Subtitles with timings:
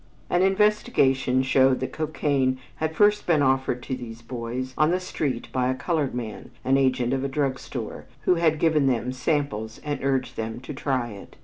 [0.31, 5.47] An investigation showed that cocaine had first been offered to these boys on the street
[5.51, 9.79] by a colored man, an agent of a drug store, who had given them samples
[9.85, 11.35] and urged them to try it.